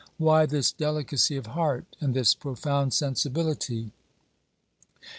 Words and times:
Why 0.17 0.47
this 0.47 0.71
delicacy 0.71 1.35
of 1.37 1.45
heart 1.45 1.95
and 2.01 2.15
this 2.15 2.33
profound 2.33 2.91
sensibility? 2.91 3.91